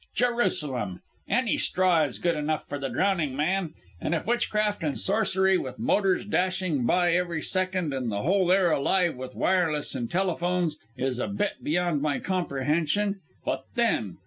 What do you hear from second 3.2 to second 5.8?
man, and if witchcraft and sorcery with